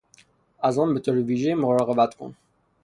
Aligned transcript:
از 0.59 0.79
آن 0.79 0.93
به 0.93 0.99
طور 0.99 1.15
ویژهای 1.15 1.55
مراقبت 1.55 2.15
کن 2.15 2.35